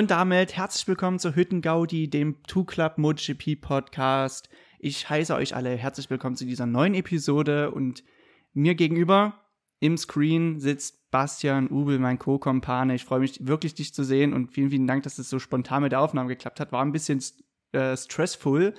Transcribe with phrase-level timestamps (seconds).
[0.00, 4.48] Und damit herzlich willkommen zur Hüttengaudi, dem Two Club MotoGP Podcast.
[4.78, 8.02] Ich heiße euch alle herzlich willkommen zu dieser neuen Episode und
[8.54, 9.34] mir gegenüber
[9.78, 12.94] im Screen sitzt Bastian Ubel, mein Co-Kompane.
[12.94, 15.82] Ich freue mich wirklich, dich zu sehen und vielen, vielen Dank, dass es so spontan
[15.82, 16.72] mit der Aufnahme geklappt hat.
[16.72, 17.22] War ein bisschen
[17.72, 18.72] äh, stressful.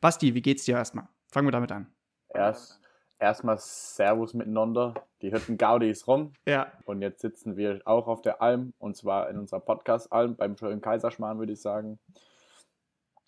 [0.00, 1.06] Basti, wie geht's dir erstmal?
[1.30, 1.86] Fangen wir damit an.
[2.30, 2.80] Erst,
[3.24, 4.94] erstmal Servus miteinander.
[5.22, 6.32] Die Hüttengaudi ist rum.
[6.46, 6.72] Ja.
[6.84, 10.80] Und jetzt sitzen wir auch auf der Alm und zwar in unserer Podcast-Alm beim schönen
[10.80, 11.98] Kaiserschmarrn, würde ich sagen.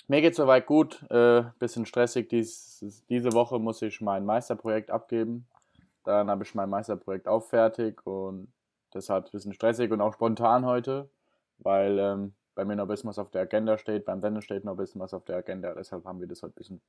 [0.08, 1.02] Mir geht soweit gut.
[1.10, 2.28] Äh, bisschen stressig.
[2.28, 5.46] Dies, diese Woche muss ich mein Meisterprojekt abgeben.
[6.04, 8.52] Dann habe ich mein Meisterprojekt auch fertig und
[8.94, 11.10] deshalb ein bisschen stressig und auch spontan heute,
[11.58, 14.04] weil ähm, bei mir noch ein bisschen was auf der Agenda steht.
[14.04, 15.74] Beim Dennis steht noch ein bisschen was auf der Agenda.
[15.74, 16.80] Deshalb haben wir das heute ein bisschen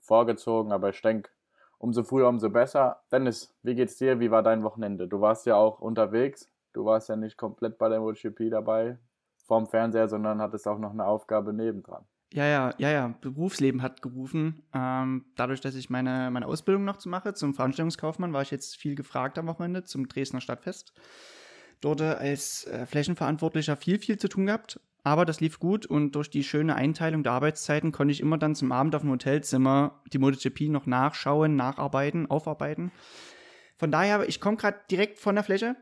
[0.00, 0.72] vorgezogen.
[0.72, 1.30] Aber ich denke,
[1.78, 3.02] umso früher, umso besser.
[3.10, 4.20] Dennis, wie geht's dir?
[4.20, 5.08] Wie war dein Wochenende?
[5.08, 6.50] Du warst ja auch unterwegs.
[6.72, 8.98] Du warst ja nicht komplett bei der MotoGP dabei
[9.46, 12.04] vorm Fernseher, sondern hattest auch noch eine Aufgabe nebendran.
[12.32, 13.14] Ja, ja, ja, ja.
[13.20, 14.64] Berufsleben hat gerufen.
[14.74, 18.76] Ähm, dadurch, dass ich meine, meine Ausbildung noch zu mache zum Veranstaltungskaufmann, war ich jetzt
[18.76, 20.92] viel gefragt am Wochenende zum Dresdner Stadtfest.
[21.80, 24.80] Dort als äh, Flächenverantwortlicher viel, viel zu tun gehabt.
[25.06, 28.56] Aber das lief gut und durch die schöne Einteilung der Arbeitszeiten konnte ich immer dann
[28.56, 32.90] zum Abend auf dem Hotelzimmer die MotoGP noch nachschauen, nacharbeiten, aufarbeiten.
[33.76, 35.76] Von daher, ich komme gerade direkt von der Fläche.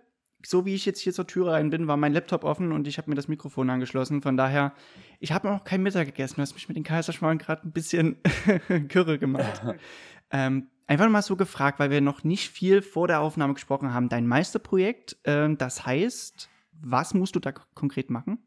[0.45, 2.99] So wie ich jetzt hier zur Tür rein bin, war mein Laptop offen und ich
[2.99, 4.21] habe mir das Mikrofon angeschlossen.
[4.21, 4.75] Von daher,
[5.21, 6.35] ich habe noch kein Mittag gegessen.
[6.37, 8.19] Du hast mich mit den Kaiserschmarrn gerade ein bisschen
[8.91, 9.63] kürre gemacht.
[10.33, 14.11] ähm, einfach mal so gefragt, weil wir noch nicht viel vor der Aufnahme gesprochen haben.
[14.11, 18.44] Dein Meisterprojekt, äh, das heißt, was musst du da konkret machen?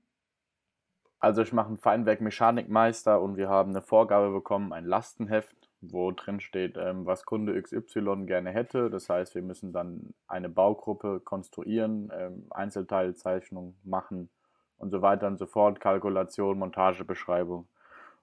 [1.20, 6.40] Also ich mache einen Feinwerk-Mechanikmeister und wir haben eine Vorgabe bekommen, ein Lastenheft, wo drin
[6.40, 8.90] steht, ähm, was Kunde XY gerne hätte.
[8.90, 14.30] Das heißt, wir müssen dann eine Baugruppe konstruieren, ähm, Einzelteilzeichnung machen
[14.78, 17.68] und so weiter und so fort, Kalkulation, Montagebeschreibung.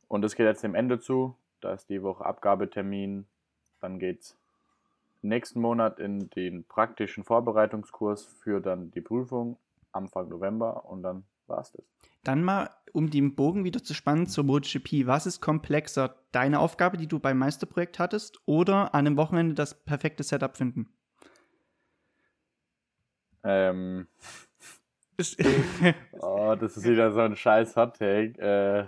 [0.08, 1.36] Und das geht jetzt dem Ende zu.
[1.60, 3.26] Da ist die Woche Abgabetermin.
[3.80, 4.38] Dann geht es
[5.22, 9.56] nächsten Monat in den praktischen Vorbereitungskurs für dann die Prüfung
[9.92, 11.84] Anfang November und dann war es das.
[12.22, 15.06] Dann mal, um den Bogen wieder zu spannen zur MotoGP.
[15.06, 16.16] Was ist komplexer?
[16.32, 20.88] Deine Aufgabe, die du beim Meisterprojekt hattest, oder an einem Wochenende das perfekte Setup finden?
[23.42, 24.08] Ähm.
[26.20, 28.40] oh, das ist wieder so ein scheiß Hot-Take.
[28.40, 28.86] Äh,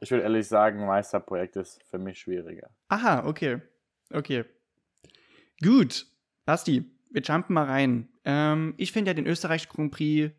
[0.00, 2.70] ich würde ehrlich sagen, Meisterprojekt ist für mich schwieriger.
[2.88, 3.60] Aha, okay.
[4.10, 4.44] Okay.
[5.62, 6.06] Gut.
[6.44, 8.08] Basti, wir jumpen mal rein.
[8.24, 10.32] Ähm, ich finde ja den Österreich Grand Prix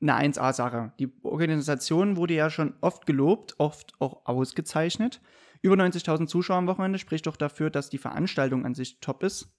[0.00, 0.92] eine 1A-Sache.
[0.98, 5.20] Die Organisation wurde ja schon oft gelobt, oft auch ausgezeichnet.
[5.62, 9.52] Über 90.000 Zuschauer am Wochenende spricht doch dafür, dass die Veranstaltung an sich top ist.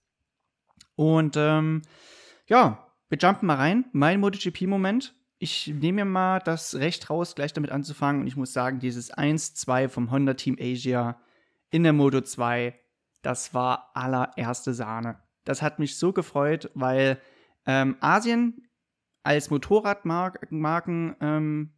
[0.95, 1.83] Und ähm,
[2.47, 3.85] ja, wir jumpen mal rein.
[3.91, 5.13] Mein MotoGP-Moment.
[5.37, 8.21] Ich nehme mir mal das Recht raus, gleich damit anzufangen.
[8.21, 11.19] Und ich muss sagen, dieses 1-2 vom Honda Team Asia
[11.71, 12.79] in der Moto 2,
[13.21, 15.19] das war allererste Sahne.
[15.43, 17.19] Das hat mich so gefreut, weil
[17.65, 18.67] ähm, Asien
[19.23, 21.71] als Motorradmarken ähm,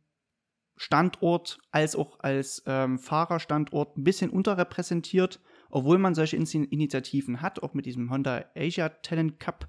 [0.75, 5.39] Standort als auch als ähm, Fahrerstandort ein bisschen unterrepräsentiert,
[5.69, 9.67] obwohl man solche In Initiativen hat, auch mit diesem Honda Asia Talent Cup.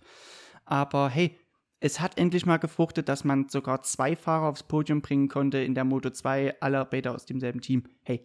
[0.65, 1.39] Aber hey,
[1.81, 5.75] es hat endlich mal gefruchtet, dass man sogar zwei Fahrer aufs Podium bringen konnte in
[5.75, 7.85] der Moto 2, alle beide aus demselben Team.
[8.03, 8.25] Hey,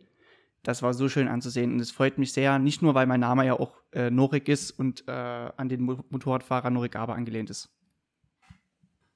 [0.63, 3.45] das war so schön anzusehen und es freut mich sehr, nicht nur, weil mein Name
[3.45, 7.69] ja auch äh, Norik ist und äh, an den Motorradfahrer Norik Aber angelehnt ist.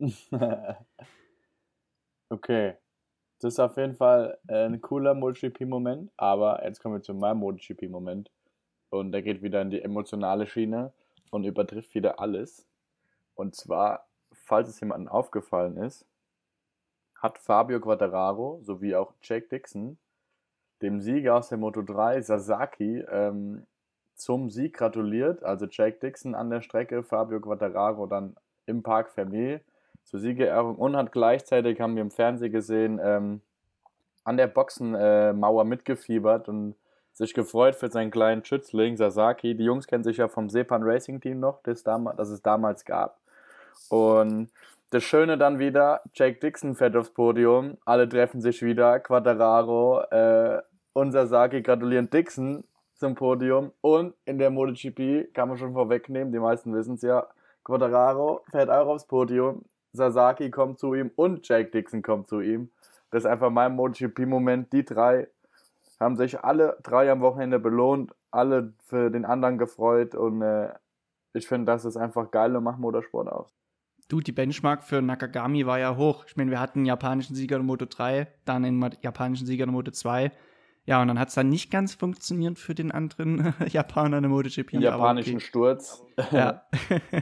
[2.29, 2.75] okay.
[3.39, 7.39] Das ist auf jeden Fall äh, ein cooler MotoGP-Moment, aber jetzt kommen wir zu meinem
[7.39, 8.31] MotoGP-Moment.
[8.89, 10.93] Und der geht wieder in die emotionale Schiene
[11.31, 12.65] und übertrifft wieder alles.
[13.35, 16.05] Und zwar, falls es jemandem aufgefallen ist,
[17.15, 19.97] hat Fabio Quattararo sowie auch Jake Dixon
[20.83, 23.65] dem Sieger aus der Moto 3, Sasaki, ähm,
[24.15, 25.41] zum Sieg gratuliert.
[25.43, 28.35] Also Jake Dixon an der Strecke, Fabio Quattararo dann
[28.65, 29.61] im Park Fermé
[30.03, 33.41] zur Siegerehrung und hat gleichzeitig, haben wir im Fernsehen gesehen, ähm,
[34.23, 36.75] an der Boxenmauer äh, mitgefiebert und
[37.13, 39.55] sich gefreut für seinen kleinen Schützling Sasaki.
[39.55, 43.19] Die Jungs kennen sich ja vom Sepan Racing Team noch, das, das es damals gab.
[43.89, 44.49] Und
[44.89, 50.61] das Schöne dann wieder, Jake Dixon fährt aufs Podium, alle treffen sich wieder, Quadraro äh,
[50.93, 52.63] und Sasaki gratulieren Dixon
[52.93, 57.27] zum Podium und in der MotoGP kann man schon vorwegnehmen, die meisten wissen es ja,
[57.63, 62.69] Quadraro fährt auch aufs Podium, Sasaki kommt zu ihm und Jake Dixon kommt zu ihm.
[63.11, 64.73] Das ist einfach mein MotoGP-Moment.
[64.73, 65.27] Die drei
[65.99, 70.73] haben sich alle drei am Wochenende belohnt, alle für den anderen gefreut und äh,
[71.33, 73.53] ich finde, das ist einfach geil und macht Motorsport aus.
[74.07, 76.25] Du, die Benchmark für Nakagami war ja hoch.
[76.27, 79.71] Ich meine, wir hatten einen japanischen Sieger in Moto 3, dann einen japanischen Sieger in
[79.71, 80.31] Moto 2.
[80.85, 84.29] Ja, und dann hat es dann nicht ganz funktioniert für den anderen Japaner in der
[84.29, 84.73] MotoGP.
[84.73, 85.45] Japanischen okay.
[85.45, 86.03] Sturz.
[86.31, 86.63] Ja.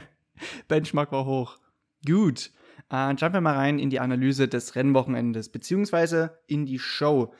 [0.68, 1.58] Benchmark war hoch.
[2.04, 2.50] Gut.
[2.92, 7.32] Äh, schauen wir mal rein in die Analyse des Rennwochenendes, beziehungsweise in die Show.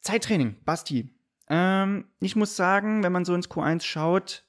[0.00, 1.14] Zeittraining, Basti.
[1.48, 4.46] Ähm, ich muss sagen, wenn man so ins Q1 schaut,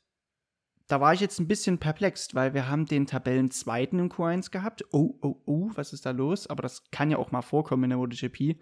[0.87, 4.85] da war ich jetzt ein bisschen perplex, weil wir haben den Tabellenzweiten im Q1 gehabt.
[4.91, 6.47] Oh, oh, oh, was ist da los?
[6.47, 8.57] Aber das kann ja auch mal vorkommen in der MotoGP.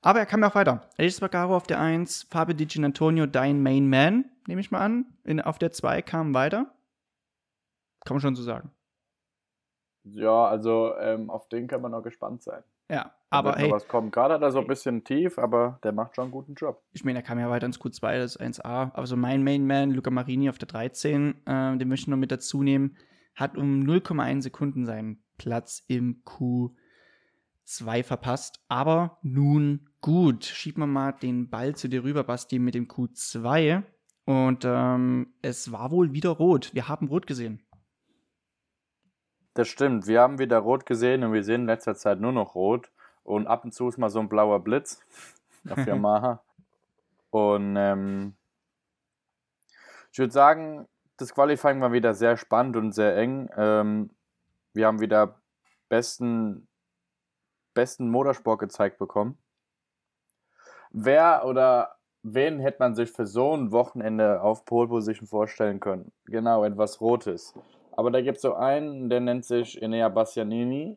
[0.00, 0.88] Aber er kam ja auch weiter.
[0.96, 5.04] Alice Bagaro auf der 1, Fabio Di Antonio, dein Main Man, nehme ich mal an.
[5.24, 6.74] In, auf der 2 kam weiter.
[8.06, 8.72] Kann man schon so sagen.
[10.04, 12.62] Ja, also ähm, auf den kann man noch gespannt sein.
[12.88, 13.70] Ja, aber hey.
[13.70, 14.12] Was kommt.
[14.12, 16.82] Gerade hat er so ein bisschen tief, aber der macht schon einen guten Job.
[16.92, 18.92] Ich meine, er kam ja weiter ins Q2, das ist 1A.
[18.94, 22.16] Aber so mein Main Man, Luca Marini auf der 13, äh, den möchte ich noch
[22.16, 22.96] mit dazu nehmen,
[23.36, 28.64] hat um 0,1 Sekunden seinen Platz im Q2 verpasst.
[28.68, 33.84] Aber nun gut, schieb mal mal den Ball zu dir rüber, Basti, mit dem Q2.
[34.24, 36.74] Und ähm, es war wohl wieder rot.
[36.74, 37.62] Wir haben rot gesehen.
[39.54, 40.06] Das stimmt.
[40.06, 42.90] Wir haben wieder rot gesehen und wir sehen in letzter Zeit nur noch rot.
[43.24, 45.00] Und ab und zu ist mal so ein blauer Blitz
[45.70, 46.42] auf Yamaha.
[47.30, 48.34] und ähm,
[50.12, 53.48] ich würde sagen, das Qualifying war wieder sehr spannend und sehr eng.
[53.56, 54.10] Ähm,
[54.72, 55.40] wir haben wieder
[55.88, 56.66] besten,
[57.74, 59.38] besten Motorsport gezeigt bekommen.
[60.90, 66.10] Wer oder wen hätte man sich für so ein Wochenende auf Pole Position vorstellen können?
[66.24, 67.54] Genau, etwas Rotes.
[68.00, 70.96] Aber da gibt es so einen, der nennt sich Enea Bastianini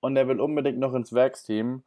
[0.00, 1.84] und der will unbedingt noch ins Werksteam.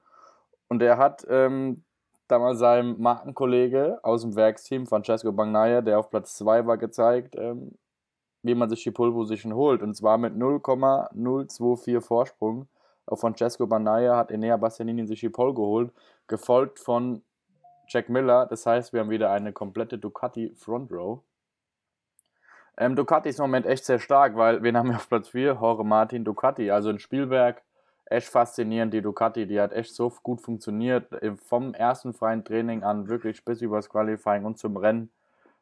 [0.67, 1.83] Und der hat ähm,
[2.27, 7.77] damals seinem Markenkollege aus dem Werksteam, Francesco Bagnaia, der auf Platz 2 war, gezeigt, ähm,
[8.41, 9.83] wie man sich die Pole Position holt.
[9.83, 12.67] Und zwar mit 0,024 Vorsprung
[13.05, 15.93] auf Francesco Bagnaia hat Enea Bastianini sich die Pole geholt,
[16.25, 17.21] gefolgt von
[17.87, 18.47] Jack Miller.
[18.47, 21.21] Das heißt, wir haben wieder eine komplette Ducati Front Row.
[22.77, 25.53] Ähm, Ducati ist im Moment echt sehr stark, weil wir haben ja auf Platz 4
[25.53, 27.61] Jorge Martin Ducati, also ein Spielwerk,
[28.05, 31.07] echt faszinierend, die Ducati, die hat echt so gut funktioniert,
[31.47, 35.09] vom ersten freien Training an wirklich bis übers Qualifying und zum Rennen,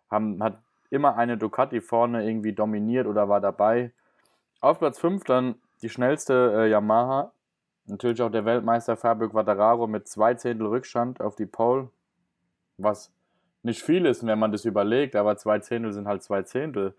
[0.09, 0.59] haben, hat
[0.89, 3.91] immer eine Ducati vorne irgendwie dominiert oder war dabei.
[4.61, 7.31] Auf Platz 5 dann die schnellste äh, Yamaha,
[7.85, 11.89] natürlich auch der Weltmeister Fabio Quattararo mit zwei Zehntel Rückstand auf die Pole,
[12.77, 13.11] was
[13.63, 16.95] nicht viel ist, wenn man das überlegt, aber zwei Zehntel sind halt zwei Zehntel.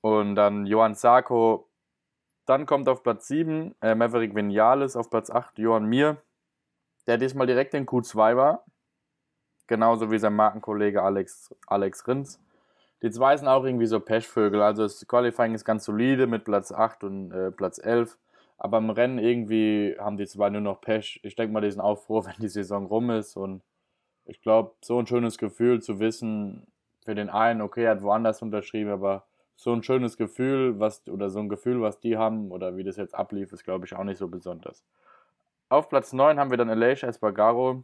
[0.00, 1.68] Und dann Johann Sarko,
[2.46, 6.18] dann kommt auf Platz 7 äh, Maverick Vinales, auf Platz 8 Johann Mir,
[7.06, 8.64] der diesmal direkt in Q2 war.
[9.66, 12.40] Genauso wie sein Markenkollege Alex, Alex Rins.
[13.02, 14.60] Die zwei sind auch irgendwie so Pechvögel.
[14.62, 18.18] Also das Qualifying ist ganz solide mit Platz 8 und äh, Platz 11.
[18.58, 21.20] Aber im Rennen irgendwie haben die zwei nur noch Pech.
[21.22, 23.36] Ich denke mal, die sind auch froh, wenn die Saison rum ist.
[23.36, 23.62] Und
[24.30, 26.66] ich glaube, so ein schönes Gefühl zu wissen,
[27.04, 29.24] für den einen, okay, er hat woanders unterschrieben, aber
[29.56, 32.96] so ein schönes Gefühl, was, oder so ein Gefühl, was die haben, oder wie das
[32.96, 34.84] jetzt ablief, ist, glaube ich, auch nicht so besonders.
[35.68, 37.82] Auf Platz 9 haben wir dann Aleix Espargaro,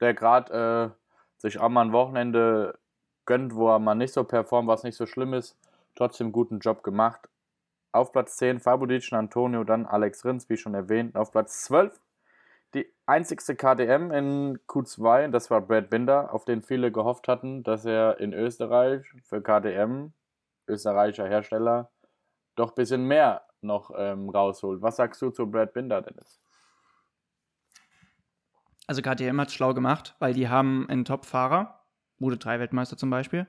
[0.00, 2.78] der gerade äh, sich auch mal ein Wochenende
[3.24, 5.58] gönnt, wo er mal nicht so performt, was nicht so schlimm ist,
[5.94, 7.30] trotzdem guten Job gemacht.
[7.92, 11.16] Auf Platz 10 Fabudic Antonio, dann Alex Rins, wie schon erwähnt.
[11.16, 12.09] Auf Platz 12 die
[13.10, 18.20] einzigste KDM in Q2, das war Brad Binder, auf den viele gehofft hatten, dass er
[18.20, 20.12] in Österreich für KDM,
[20.68, 21.90] österreichischer Hersteller,
[22.54, 24.80] doch ein bisschen mehr noch ähm, rausholt.
[24.80, 26.40] Was sagst du zu Brad Binder, Dennis?
[28.86, 31.82] Also KTM hat es schlau gemacht, weil die haben einen Top-Fahrer,
[32.18, 33.48] Mode 3 Weltmeister zum Beispiel,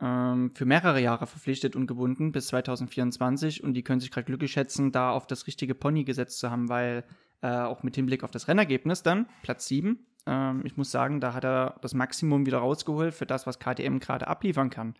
[0.00, 4.52] ähm, für mehrere Jahre verpflichtet und gebunden bis 2024 und die können sich gerade glücklich
[4.52, 7.04] schätzen, da auf das richtige Pony gesetzt zu haben, weil
[7.42, 10.06] äh, auch mit Hinblick auf das Rennergebnis dann, Platz 7.
[10.26, 13.98] Ähm, ich muss sagen, da hat er das Maximum wieder rausgeholt für das, was KTM
[13.98, 14.94] gerade abliefern kann.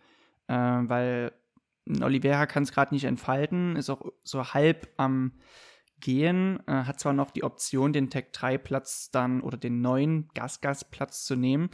[0.47, 1.31] Äh, weil
[2.01, 5.33] Oliveira kann es gerade nicht entfalten, ist auch so halb am
[5.99, 10.27] Gehen, äh, hat zwar noch die Option, den Tech 3 Platz dann oder den neuen
[10.33, 11.69] Gas-Gas-Platz zu nehmen,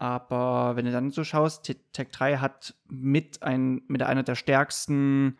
[0.00, 5.36] aber wenn du dann so schaust, Tech 3 hat mit, ein, mit einer der stärksten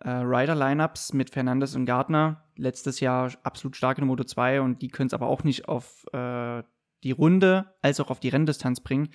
[0.00, 2.44] äh, Rider-Lineups mit Fernandes und Gardner.
[2.56, 5.68] Letztes Jahr absolut stark in der Moto 2 und die können es aber auch nicht
[5.68, 6.62] auf äh,
[7.04, 9.10] die Runde als auch auf die Renndistanz bringen.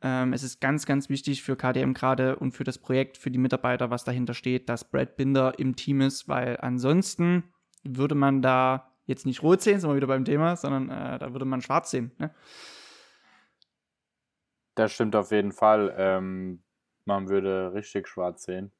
[0.00, 3.38] Ähm, es ist ganz, ganz wichtig für KDM gerade und für das Projekt, für die
[3.38, 7.44] Mitarbeiter, was dahinter steht, dass Brad Binder im Team ist, weil ansonsten
[7.82, 11.32] würde man da jetzt nicht rot sehen, sind wir wieder beim Thema, sondern äh, da
[11.32, 12.12] würde man schwarz sehen.
[12.18, 12.32] Ne?
[14.74, 15.92] Das stimmt auf jeden Fall.
[15.96, 16.62] Ähm,
[17.04, 18.70] man würde richtig schwarz sehen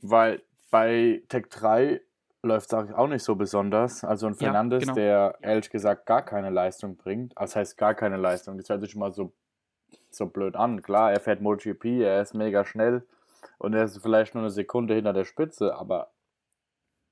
[0.00, 2.00] weil Bei Tech 3
[2.42, 4.04] läuft es auch nicht so besonders.
[4.04, 4.94] Also ein Fernandes, ja, genau.
[4.94, 7.32] der ehrlich gesagt gar keine Leistung bringt.
[7.36, 8.58] Das heißt gar keine Leistung.
[8.58, 9.32] Das hört sich mal so,
[10.10, 10.82] so blöd an.
[10.82, 13.04] Klar, er fährt MotoGP, er ist mega schnell
[13.58, 16.10] und er ist vielleicht nur eine Sekunde hinter der Spitze, aber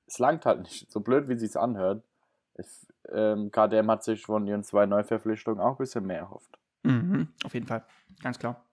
[0.07, 0.89] es langt halt nicht.
[0.89, 2.03] So blöd, wie es sich anhört.
[2.57, 2.67] Ich,
[3.09, 6.57] ähm, KDM hat sich von ihren zwei Neuverpflichtungen auch ein bisschen mehr erhofft.
[6.83, 7.83] Mhm, auf jeden Fall,
[8.23, 8.63] ganz klar.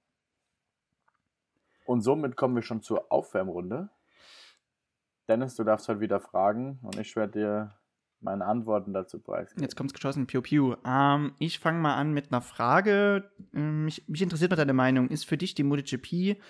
[1.84, 3.88] Und somit kommen wir schon zur Aufwärmrunde.
[5.28, 7.74] Dennis, du darfst heute wieder fragen und ich werde dir
[8.20, 9.62] meine Antworten dazu preisgeben.
[9.62, 10.76] Jetzt kommt es geschossen, Piu Piu.
[10.84, 13.30] Ähm, ich fange mal an mit einer Frage.
[13.54, 15.08] Ähm, mich, mich, interessiert mal deine Meinung.
[15.08, 16.40] Ist für dich die MotoGP,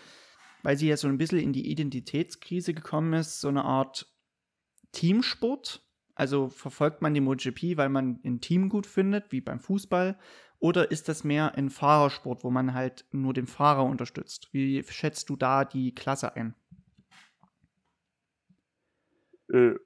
[0.63, 4.07] weil sie ja so ein bisschen in die Identitätskrise gekommen ist, so eine Art
[4.93, 5.83] Teamsport?
[6.15, 10.17] Also verfolgt man die MotoGP, weil man ein Team gut findet, wie beim Fußball?
[10.61, 14.49] Oder ist das mehr ein Fahrersport, wo man halt nur den Fahrer unterstützt?
[14.53, 16.55] Wie schätzt du da die Klasse ein?
[19.55, 19.77] Äh,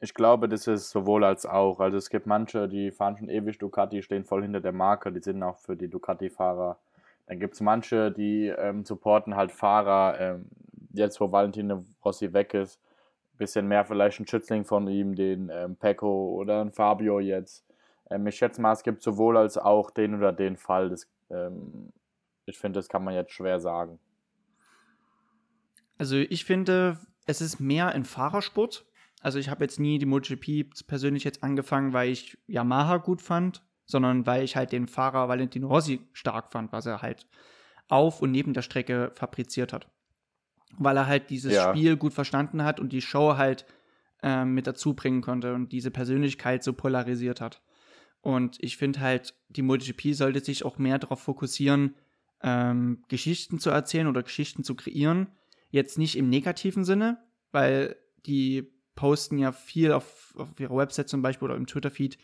[0.00, 1.78] ich glaube, das ist sowohl als auch.
[1.78, 5.20] Also es gibt manche, die fahren schon ewig Ducati, stehen voll hinter der Marke, die
[5.20, 6.78] sind auch für die Ducati-Fahrer.
[7.26, 10.46] Dann gibt es manche, die ähm, supporten halt Fahrer, ähm,
[10.92, 12.80] jetzt wo Valentino Rossi weg ist,
[13.36, 17.64] bisschen mehr vielleicht ein Schützling von ihm, den ähm, Pecco oder ein Fabio jetzt.
[18.10, 20.88] Ähm, ich schätze mal, es gibt sowohl als auch den oder den Fall.
[20.88, 21.92] Das, ähm,
[22.46, 23.98] ich finde, das kann man jetzt schwer sagen.
[25.98, 28.86] Also ich finde, es ist mehr ein Fahrersport.
[29.20, 33.62] Also ich habe jetzt nie die MotoGP persönlich jetzt angefangen, weil ich Yamaha gut fand,
[33.84, 37.26] sondern weil ich halt den Fahrer Valentino Rossi stark fand, was er halt
[37.88, 39.88] auf und neben der Strecke fabriziert hat.
[40.78, 41.70] Weil er halt dieses ja.
[41.70, 43.66] Spiel gut verstanden hat und die Show halt
[44.22, 47.60] äh, mit dazu bringen konnte und diese Persönlichkeit so polarisiert hat.
[48.22, 51.96] Und ich finde halt, die MotoGP sollte sich auch mehr darauf fokussieren,
[52.42, 55.28] ähm, Geschichten zu erzählen oder Geschichten zu kreieren,
[55.70, 57.18] Jetzt nicht im negativen Sinne,
[57.52, 57.96] weil
[58.26, 62.18] die posten ja viel auf, auf ihrer Website zum Beispiel oder im Twitter-Feed,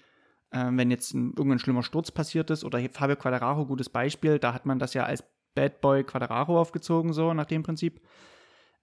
[0.51, 2.65] äh, wenn jetzt ein, irgendein schlimmer Sturz passiert ist.
[2.65, 5.25] Oder Fabio Quadraro, gutes Beispiel, da hat man das ja als
[5.55, 8.01] Bad Boy Quadraro aufgezogen, so nach dem Prinzip.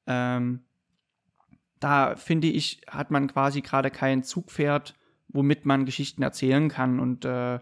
[0.08, 0.64] Ähm,
[1.80, 4.96] da finde ich, hat man quasi gerade kein Zugpferd,
[5.28, 7.00] womit man Geschichten erzählen kann.
[7.00, 7.60] Und äh,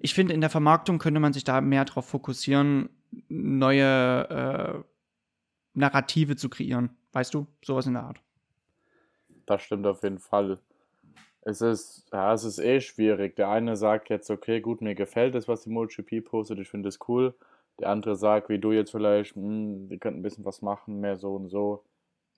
[0.00, 2.90] ich finde, in der Vermarktung könnte man sich da mehr darauf fokussieren,
[3.28, 4.93] neue äh,
[5.74, 6.96] Narrative zu kreieren.
[7.12, 7.46] Weißt du?
[7.62, 8.20] Sowas in der Art.
[9.46, 10.58] Das stimmt auf jeden Fall.
[11.42, 13.36] Es ist, ja, es ist eh schwierig.
[13.36, 16.88] Der eine sagt jetzt, okay, gut, mir gefällt das, was die MotoGP postet, ich finde
[16.88, 17.34] es cool.
[17.80, 21.18] Der andere sagt, wie du jetzt vielleicht, hm, wir könnten ein bisschen was machen, mehr
[21.18, 21.84] so und so.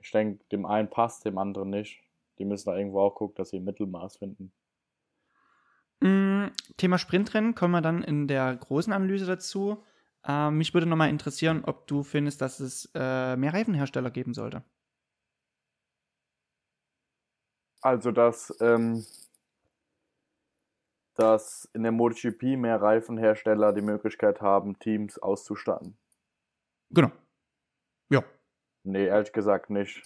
[0.00, 2.00] Ich denke, dem einen passt, dem anderen nicht.
[2.38, 4.52] Die müssen da irgendwo auch gucken, dass sie ein Mittelmaß finden.
[6.00, 9.82] Mm, Thema Sprintrennen kommen wir dann in der großen Analyse dazu.
[10.26, 14.64] Äh, mich würde nochmal interessieren, ob du findest, dass es äh, mehr Reifenhersteller geben sollte.
[17.80, 19.04] Also, dass, ähm,
[21.14, 25.96] dass in der MotoGP mehr Reifenhersteller die Möglichkeit haben, Teams auszustatten.
[26.90, 27.12] Genau.
[28.10, 28.24] Ja.
[28.82, 30.02] Nee, ehrlich gesagt nicht.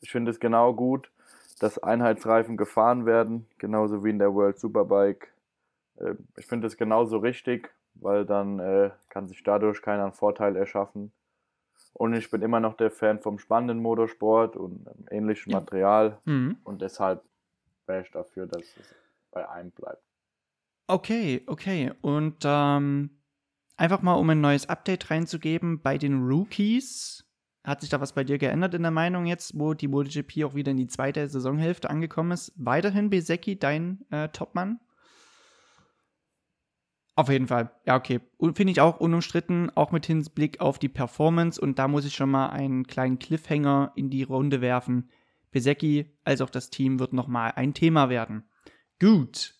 [0.00, 1.10] Ich finde es genau gut,
[1.58, 5.32] dass Einheitsreifen gefahren werden, genauso wie in der World Superbike.
[5.98, 10.56] Ähm, ich finde es genauso richtig, weil dann äh, kann sich dadurch keiner einen Vorteil
[10.56, 11.12] erschaffen.
[11.92, 15.60] Und ich bin immer noch der Fan vom spannenden Motorsport und ähm, ähnlichem ja.
[15.60, 16.18] Material.
[16.24, 16.58] Mhm.
[16.64, 17.22] Und deshalb
[17.86, 18.94] wäre ich dafür, dass es
[19.30, 20.02] bei einem bleibt.
[20.86, 21.92] Okay, okay.
[22.00, 23.10] Und ähm,
[23.76, 27.24] einfach mal, um ein neues Update reinzugeben, bei den Rookies
[27.62, 30.54] hat sich da was bei dir geändert in der Meinung jetzt, wo die MotoGP auch
[30.54, 32.52] wieder in die zweite Saisonhälfte angekommen ist?
[32.56, 34.80] Weiterhin Besecki dein äh, Topmann?
[37.20, 37.70] Auf jeden Fall.
[37.84, 38.20] Ja, okay.
[38.40, 41.60] Finde ich auch unumstritten, auch mit Hinblick auf die Performance.
[41.60, 45.10] Und da muss ich schon mal einen kleinen Cliffhanger in die Runde werfen.
[45.50, 48.44] Besecki als auch das Team wird nochmal ein Thema werden.
[48.98, 49.54] Gut.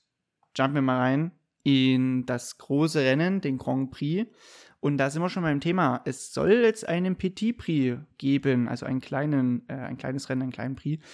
[0.56, 4.30] Jumpen wir mal rein in das große Rennen, den Grand Prix.
[4.80, 6.00] Und da sind wir schon beim Thema.
[6.06, 10.52] Es soll jetzt einen Petit Prix geben, also einen kleinen, äh, ein kleines Rennen, einen
[10.52, 11.04] kleinen Prix.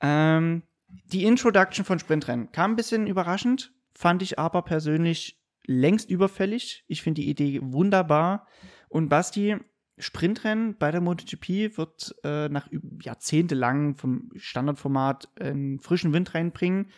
[0.00, 6.84] Ähm, die Introduction von Sprintrennen kam ein bisschen überraschend, fand ich aber persönlich längst überfällig.
[6.88, 8.46] Ich finde die Idee wunderbar.
[8.88, 9.56] Und Basti,
[9.98, 12.68] Sprintrennen bei der MotoGP wird äh, nach
[13.00, 16.90] jahrzehntelang vom Standardformat einen frischen Wind reinbringen.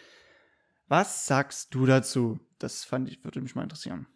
[0.89, 2.39] Was sagst du dazu?
[2.59, 4.07] Das fand ich, würde mich mal interessieren.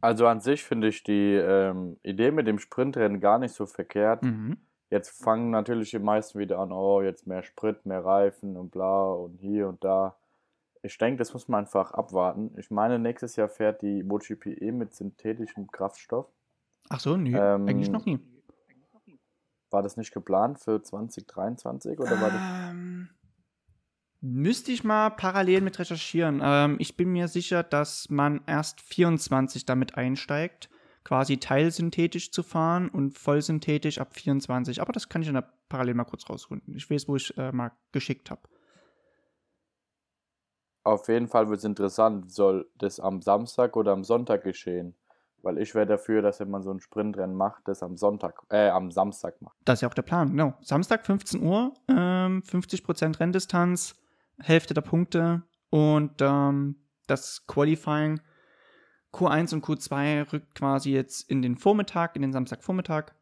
[0.00, 4.22] Also an sich finde ich die ähm, Idee mit dem Sprintrennen gar nicht so verkehrt.
[4.22, 4.58] Mhm.
[4.90, 9.12] Jetzt fangen natürlich die meisten wieder an, oh, jetzt mehr Sprit, mehr Reifen und bla
[9.12, 10.16] und hier und da
[10.84, 12.52] ich denke, das muss man einfach abwarten.
[12.58, 16.26] Ich meine, nächstes Jahr fährt die MotoGP eh mit synthetischem Kraftstoff.
[16.90, 18.20] Ach so, nee, ähm, eigentlich noch nie.
[19.70, 22.70] War das nicht geplant für 2023 oder war das?
[22.70, 23.08] Ähm,
[24.20, 26.40] müsste ich mal parallel mit recherchieren.
[26.44, 30.68] Ähm, ich bin mir sicher, dass man erst 24 damit einsteigt,
[31.02, 34.82] quasi teilsynthetisch zu fahren und vollsynthetisch ab 24.
[34.82, 36.76] Aber das kann ich dann parallel mal kurz rausrunden.
[36.76, 38.42] Ich weiß, wo ich äh, mal geschickt habe.
[40.84, 42.30] Auf jeden Fall wird es interessant.
[42.30, 44.94] Soll das am Samstag oder am Sonntag geschehen?
[45.42, 48.68] Weil ich wäre dafür, dass wenn man so ein Sprintrennen macht, das am Sonntag, äh,
[48.68, 49.56] am Samstag macht.
[49.64, 50.54] Das ist ja auch der Plan, genau.
[50.60, 53.94] Samstag 15 Uhr, ähm, 50% Renndistanz,
[54.38, 56.76] Hälfte der Punkte und ähm,
[57.06, 58.20] das Qualifying
[59.12, 63.12] Q1 und Q2 rückt quasi jetzt in den Vormittag, in den Samstagvormittag.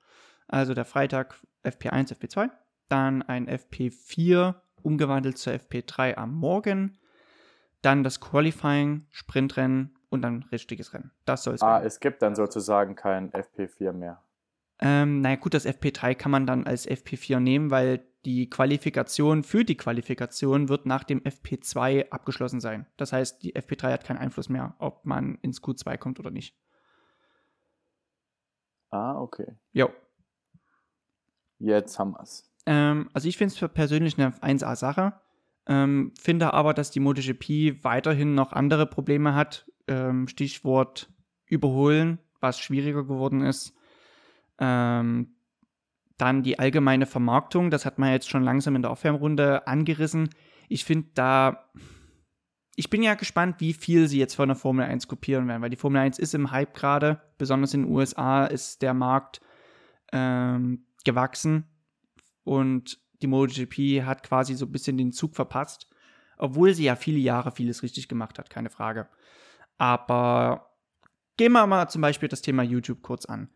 [0.49, 2.51] Also der Freitag FP1, FP2,
[2.89, 6.99] dann ein FP4 umgewandelt zur FP3 am Morgen,
[7.83, 11.11] dann das Qualifying, Sprintrennen und dann richtiges Rennen.
[11.25, 11.87] Das soll es Ah, werden.
[11.87, 14.23] es gibt dann sozusagen kein FP4 mehr.
[14.81, 19.65] Ähm, naja, gut, das FP3 kann man dann als FP4 nehmen, weil die Qualifikation für
[19.65, 22.87] die Qualifikation wird nach dem FP2 abgeschlossen sein.
[22.97, 26.57] Das heißt, die FP3 hat keinen Einfluss mehr, ob man ins Q2 kommt oder nicht.
[28.91, 29.57] Ah, okay.
[29.73, 29.91] Jo.
[31.59, 32.49] Jetzt haben wir's.
[32.67, 35.15] Ähm, also ich finde es persönlich eine 1A-Sache.
[35.67, 39.67] Ähm, finde aber, dass die MotoGP weiterhin noch andere Probleme hat.
[39.89, 41.13] Ähm, Stichwort
[41.47, 43.75] Überholen, was schwieriger geworden ist.
[44.59, 45.35] Ähm,
[46.17, 50.31] dann die allgemeine Vermarktung, das hat man jetzt schon langsam in der Aufwärmrunde angerissen.
[50.69, 51.71] Ich finde da,
[52.77, 55.71] ich bin ja gespannt, wie viel sie jetzt von der Formel 1 kopieren werden, weil
[55.71, 59.41] die Formel 1 ist im Hype gerade, besonders in den USA ist der Markt
[60.13, 61.65] ähm, gewachsen
[62.45, 65.89] und die MotoGP hat quasi so ein bisschen den Zug verpasst,
[66.39, 69.09] obwohl sie ja viele Jahre vieles richtig gemacht hat, keine Frage.
[69.79, 70.77] Aber
[71.37, 73.49] gehen wir mal zum Beispiel das Thema YouTube kurz an.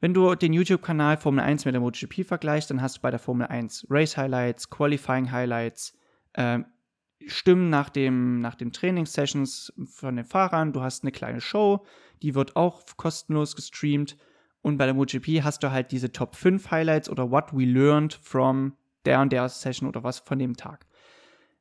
[0.00, 3.18] Wenn du den YouTube-Kanal Formel 1 mit der MotoGP vergleichst, dann hast du bei der
[3.18, 5.96] Formel 1 Race Highlights, Qualifying Highlights,
[6.34, 6.64] ähm,
[7.26, 11.84] Stimmen nach dem, nach den Trainingssessions von den Fahrern, du hast eine kleine Show,
[12.22, 14.16] die wird auch kostenlos gestreamt.
[14.62, 18.14] Und bei der MotoGP hast du halt diese Top 5 Highlights oder What We Learned
[18.14, 20.86] from der und der Session oder was von dem Tag.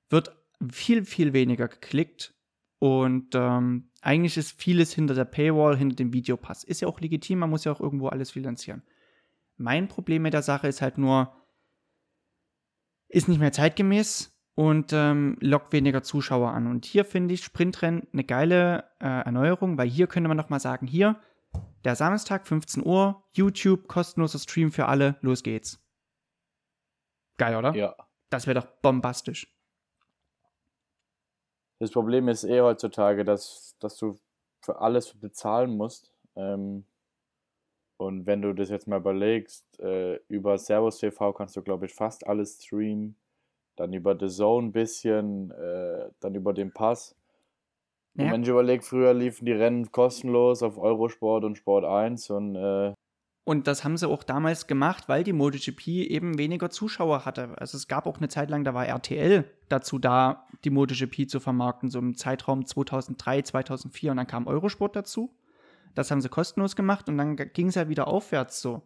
[0.10, 0.36] Wird
[0.72, 2.34] viel, viel weniger geklickt
[2.80, 6.64] und ähm, eigentlich ist vieles hinter der Paywall, hinter dem Videopass.
[6.64, 8.84] Ist ja auch legitim, man muss ja auch irgendwo alles finanzieren.
[9.58, 11.34] Mein Problem mit der Sache ist halt nur,
[13.10, 16.68] ist nicht mehr zeitgemäß und ähm, lockt weniger Zuschauer an.
[16.68, 20.60] Und hier finde ich Sprintrennen eine geile äh, Erneuerung, weil hier könnte man noch mal
[20.60, 21.20] sagen, hier,
[21.84, 25.82] der Samstag, 15 Uhr, YouTube, kostenloser Stream für alle, los geht's.
[27.40, 27.74] Geil, oder?
[27.76, 27.96] Ja.
[28.30, 29.48] Das wäre doch bombastisch.
[31.80, 34.20] Das Problem ist eh heutzutage, dass, dass du
[34.62, 36.14] für alles bezahlen musst.
[36.36, 36.84] Ähm,
[37.98, 41.94] und wenn du das jetzt mal überlegst, äh, über Servus TV kannst du, glaube ich,
[41.94, 43.16] fast alles streamen.
[43.78, 47.16] Dann über The Zone ein bisschen, äh, dann über den Pass.
[48.18, 48.32] Und Ja.
[48.34, 52.94] wenn ich überlege, früher liefen die Rennen kostenlos auf Eurosport und Sport 1 und äh,
[53.50, 57.58] Und das haben sie auch damals gemacht, weil die MotoGP eben weniger Zuschauer hatte.
[57.58, 61.40] Also es gab auch eine Zeit lang, da war RTL dazu da, die MotoGP zu
[61.40, 64.12] vermarkten, so im Zeitraum 2003, 2004.
[64.12, 65.36] Und dann kam Eurosport dazu.
[65.96, 68.84] Das haben sie kostenlos gemacht und dann ging es ja wieder aufwärts so.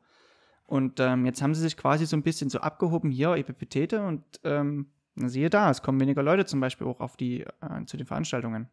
[0.65, 4.23] Und ähm, jetzt haben sie sich quasi so ein bisschen so abgehoben, hier, Epipetete und
[4.45, 8.08] ähm, siehe da, es kommen weniger Leute zum Beispiel auch auf die, äh, zu den
[8.08, 8.69] Veranstaltungen.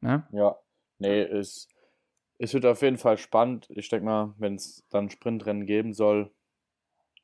[0.00, 0.26] Ne?
[0.32, 0.56] ja,
[0.98, 1.68] nee, es,
[2.42, 3.68] es wird auf jeden Fall spannend.
[3.70, 6.30] Ich denke mal, wenn es dann Sprintrennen geben soll,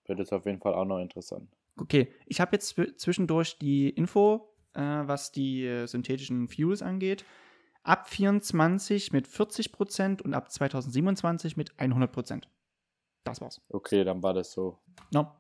[0.06, 1.48] wird es auf jeden Fall auch noch interessant.
[1.78, 7.24] Okay, ich habe jetzt zw- zwischendurch die Info, äh, was die äh, synthetischen Fuels angeht.
[7.82, 12.44] Ab 24 mit 40% und ab 2027 mit 100%.
[13.24, 13.60] Das war's.
[13.68, 14.78] Okay, dann war das so.
[15.12, 15.32] No.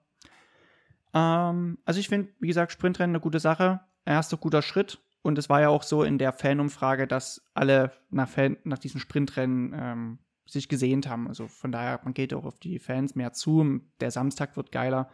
[1.14, 3.80] Ähm, also ich finde, wie gesagt, Sprintrennen eine gute Sache.
[4.04, 5.00] Erster guter Schritt.
[5.26, 9.00] Und es war ja auch so in der Fanumfrage, dass alle nach, Fan, nach diesen
[9.00, 11.26] Sprintrennen ähm, sich gesehnt haben.
[11.26, 13.80] Also von daher, man geht auch auf die Fans mehr zu.
[13.98, 15.10] Der Samstag wird geiler.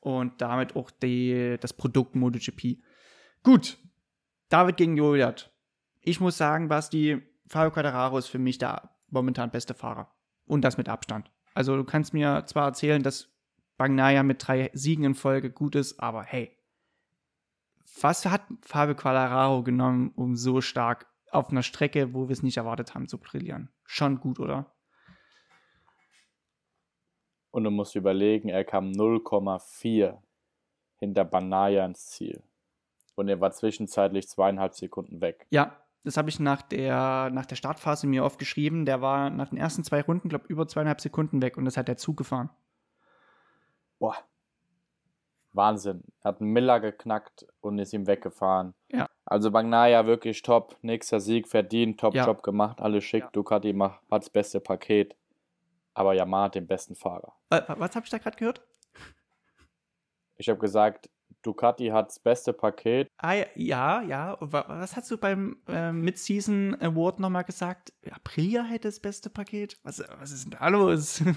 [0.00, 2.78] Und damit auch die, das Produkt MotoGP.
[3.42, 3.76] Gut.
[4.48, 5.52] David gegen Goliath.
[6.00, 10.14] Ich muss sagen, Basti, Fabio Quattararo ist für mich der momentan beste Fahrer.
[10.46, 11.30] Und das mit Abstand.
[11.52, 13.28] Also du kannst mir zwar erzählen, dass
[13.76, 16.56] Bagnaia mit drei Siegen in Folge gut ist, aber hey,
[18.00, 22.56] was hat Fabio Quattararo genommen, um so stark auf einer Strecke, wo wir es nicht
[22.56, 23.70] erwartet haben, zu brillieren?
[23.84, 24.72] Schon gut, oder?
[27.50, 30.18] Und du musst überlegen, er kam 0,4
[30.96, 32.42] hinter Banaya ins Ziel.
[33.14, 35.46] Und er war zwischenzeitlich zweieinhalb Sekunden weg.
[35.50, 38.86] Ja, das habe ich nach der, nach der Startphase mir aufgeschrieben.
[38.86, 41.76] Der war nach den ersten zwei Runden, glaube ich, über zweieinhalb Sekunden weg und das
[41.76, 42.50] hat der Zug gefahren.
[43.98, 44.16] boah,
[45.52, 46.02] Wahnsinn.
[46.24, 48.74] Hat Miller geknackt und ist ihm weggefahren.
[48.90, 49.08] Ja.
[49.24, 50.76] Also Bagnaia wirklich top.
[50.82, 52.26] Nächster Sieg verdient, top Ja.
[52.26, 53.24] Job gemacht, alles schick.
[53.24, 53.30] Ja.
[53.32, 55.16] Ducati macht, hat das beste Paket.
[55.94, 57.34] Aber Yamaha hat den besten Fahrer.
[57.50, 58.62] Wa- wa- Was habe ich da gerade gehört?
[60.36, 61.08] Ich habe gesagt,
[61.42, 63.08] Ducati hat das beste Paket.
[63.18, 64.36] Ah, ja, ja, ja.
[64.40, 67.92] Wa- Was hast du beim äh, Mid-Season Award nochmal gesagt?
[68.10, 69.76] Aprilia hätte das beste Paket?
[69.82, 71.22] Was, was ist denn da los?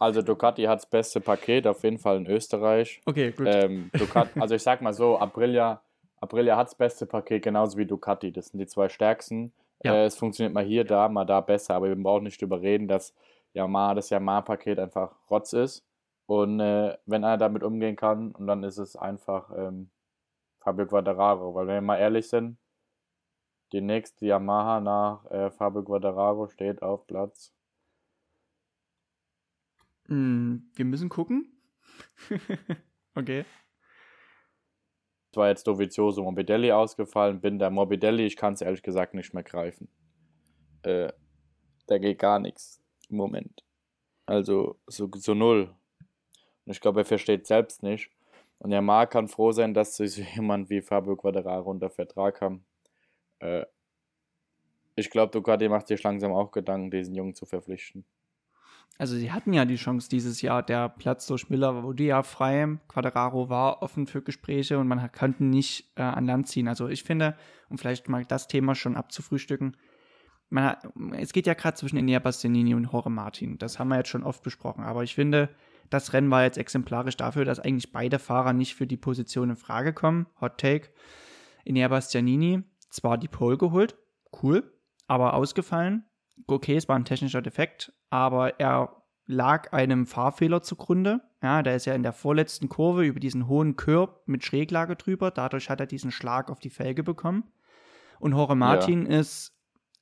[0.00, 3.00] Also Ducati hat das beste Paket, auf jeden Fall in Österreich.
[3.06, 3.46] okay, gut.
[3.50, 5.80] Ähm, Ducati, also ich sag mal so, Aprilia,
[6.20, 8.30] Aprilia hat das beste Paket, genauso wie Ducati.
[8.30, 9.50] Das sind die zwei stärksten.
[9.82, 9.94] Ja.
[9.94, 12.86] Äh, es funktioniert mal hier, da, mal da besser, aber wir brauchen nicht drüber reden,
[12.86, 13.12] dass
[13.54, 15.82] Yamaha, das Yamaha-Paket einfach Rotz ist.
[16.28, 19.88] Und äh, wenn einer damit umgehen kann, und dann ist es einfach ähm,
[20.58, 21.54] Fabio Quattararo.
[21.54, 22.58] Weil wenn wir mal ehrlich sind,
[23.72, 27.54] die nächste Yamaha nach äh, Fabio Quattararo steht auf Platz.
[30.08, 31.58] Hm, wir müssen gucken.
[33.14, 33.46] okay.
[35.30, 39.32] Es war jetzt Dovizioso Morbidelli ausgefallen, bin der Morbidelli, ich kann es ehrlich gesagt nicht
[39.32, 39.88] mehr greifen.
[40.82, 41.10] Äh,
[41.86, 43.64] da geht gar nichts im Moment.
[44.26, 45.74] Also so, so null.
[46.68, 48.10] Und ich glaube, er versteht selbst nicht.
[48.58, 52.62] Und Yamaha kann froh sein, dass sie so jemand wie Fabio Quadraro unter Vertrag haben.
[53.38, 53.64] Äh,
[54.94, 58.04] ich glaube, Ducati macht sich langsam auch Gedanken, diesen Jungen zu verpflichten.
[58.98, 62.76] Also sie hatten ja die Chance dieses Jahr, der Platz durch Miller wurde ja frei,
[62.88, 66.68] Quadraro war offen für Gespräche und man konnte nicht äh, an Land ziehen.
[66.68, 67.38] Also ich finde,
[67.70, 69.74] um vielleicht mal das Thema schon abzufrühstücken,
[70.54, 73.56] hat, es geht ja gerade zwischen Enea Bastianini und Jorge Martin.
[73.56, 74.84] Das haben wir jetzt schon oft besprochen.
[74.84, 75.48] Aber ich finde,
[75.90, 79.56] das Rennen war jetzt exemplarisch dafür, dass eigentlich beide Fahrer nicht für die Position in
[79.56, 80.26] Frage kommen.
[80.40, 80.90] Hot Take.
[81.64, 83.96] Enea Bastianini zwar die Pole geholt,
[84.42, 84.72] cool,
[85.06, 86.04] aber ausgefallen.
[86.46, 91.20] Okay, es war ein technischer Defekt, aber er lag einem Fahrfehler zugrunde.
[91.42, 95.30] Ja, der ist ja in der vorletzten Kurve über diesen hohen Curb mit Schräglage drüber.
[95.30, 97.44] Dadurch hat er diesen Schlag auf die Felge bekommen.
[98.18, 99.54] Und Jorge Martin ist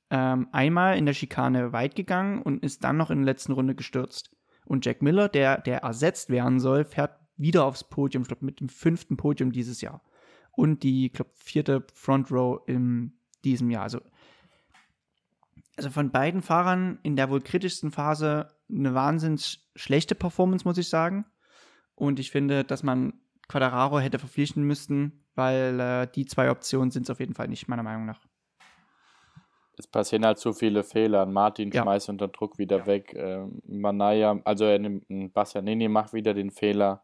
[0.09, 3.75] ähm, einmal in der Schikane weit gegangen und ist dann noch in der letzten Runde
[3.75, 4.31] gestürzt.
[4.67, 8.59] Und Jack Miller, der, der ersetzt werden soll, fährt wieder aufs Podium, ich glaube, mit
[8.59, 10.01] dem fünften Podium dieses Jahr.
[10.51, 13.13] Und die, ich glaube, vierte Front Row in
[13.45, 13.83] diesem Jahr.
[13.83, 14.01] Also,
[15.77, 20.89] also von beiden Fahrern in der wohl kritischsten Phase eine wahnsinnig schlechte Performance, muss ich
[20.89, 21.25] sagen.
[21.95, 23.13] Und ich finde, dass man
[23.47, 27.67] Quadraro hätte verpflichten müssen, weil äh, die zwei Optionen sind es auf jeden Fall nicht,
[27.67, 28.19] meiner Meinung nach.
[29.77, 31.25] Es passieren halt zu viele Fehler.
[31.25, 31.83] Martin Ja.
[31.83, 33.13] schmeißt unter Druck wieder weg.
[33.15, 37.03] Ähm, Manaya, also er nimmt, ein Bastianini macht wieder den Fehler.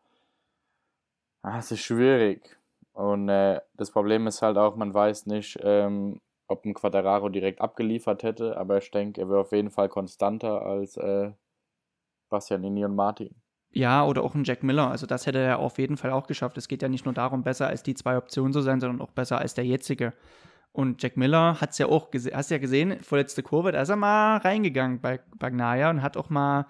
[1.41, 2.57] Ah, es ist schwierig.
[2.93, 7.61] Und äh, das Problem ist halt auch, man weiß nicht, ähm, ob ein Quadraro direkt
[7.61, 11.31] abgeliefert hätte, aber ich denke, er wäre auf jeden Fall konstanter als äh,
[12.29, 13.35] Bastianini und Martin.
[13.71, 14.89] Ja, oder auch ein Jack Miller.
[14.89, 16.57] Also das hätte er auf jeden Fall auch geschafft.
[16.57, 19.11] Es geht ja nicht nur darum, besser als die zwei Optionen zu sein, sondern auch
[19.11, 20.13] besser als der jetzige.
[20.73, 23.89] Und Jack Miller hat es ja auch gesehen, hast ja gesehen, vorletzte Kurve, da ist
[23.89, 26.65] er mal reingegangen bei Bagnaia und hat auch mal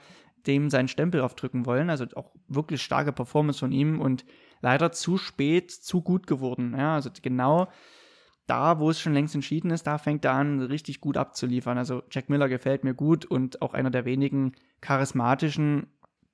[0.45, 1.89] dem seinen Stempel aufdrücken wollen.
[1.89, 4.25] Also auch wirklich starke Performance von ihm und
[4.61, 6.75] leider zu spät, zu gut geworden.
[6.77, 7.69] Ja, also genau
[8.45, 11.77] da, wo es schon längst entschieden ist, da fängt er an, richtig gut abzuliefern.
[11.77, 15.87] Also Jack Miller gefällt mir gut und auch einer der wenigen charismatischen,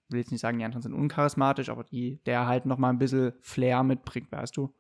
[0.10, 2.98] will jetzt nicht sagen, die anderen sind uncharismatisch, aber die, der halt noch mal ein
[2.98, 4.74] bisschen Flair mitbringt, weißt du.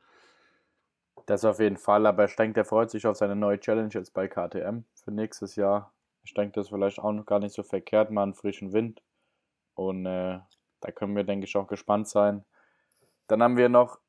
[1.29, 4.15] Das auf jeden Fall, aber ich denke, der freut sich auf seine neue Challenge jetzt
[4.15, 5.93] bei KTM für nächstes Jahr.
[6.23, 9.03] Ich denke, das ist vielleicht auch noch gar nicht so verkehrt, mal einen frischen Wind.
[9.75, 10.39] Und äh,
[10.79, 12.43] da können wir, denke ich, auch gespannt sein.
[13.27, 13.99] Dann haben wir noch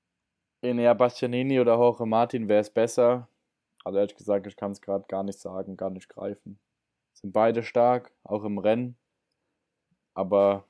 [0.63, 3.29] Enea Bastianini oder Jorge Martin, wer ist besser?
[3.85, 6.59] Also ehrlich gesagt, ich kann es gerade gar nicht sagen, gar nicht greifen.
[7.13, 8.97] Sind beide stark, auch im Rennen.
[10.15, 10.65] Aber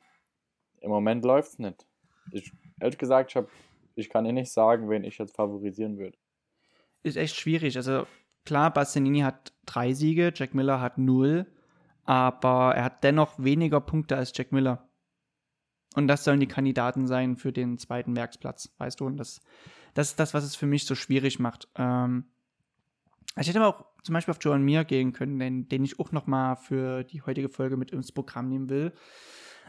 [0.80, 1.86] im Moment läuft es nicht.
[2.32, 3.48] Ich, ehrlich gesagt, ich, hab,
[3.94, 6.18] ich kann eh nicht sagen, wen ich jetzt favorisieren würde.
[7.02, 7.76] Ist echt schwierig.
[7.76, 8.06] Also
[8.44, 11.46] klar, Bastianini hat drei Siege, Jack Miller hat null,
[12.04, 14.88] aber er hat dennoch weniger Punkte als Jack Miller.
[15.94, 19.06] Und das sollen die Kandidaten sein für den zweiten Werksplatz, weißt du?
[19.06, 19.40] Und das,
[19.94, 21.68] das ist das, was es für mich so schwierig macht.
[21.76, 22.26] Ähm,
[23.36, 26.12] ich hätte aber auch zum Beispiel auf Joan Mir gehen können, den, den ich auch
[26.12, 28.92] noch mal für die heutige Folge mit ins Programm nehmen will.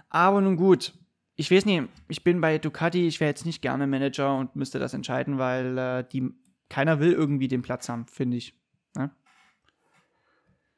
[0.09, 0.93] Aber nun gut,
[1.35, 4.79] ich weiß nicht, ich bin bei Ducati, ich wäre jetzt nicht gerne Manager und müsste
[4.79, 6.29] das entscheiden, weil äh, die,
[6.71, 8.55] keiner will irgendwie den Platz haben, finde ich.
[8.95, 9.11] Ne?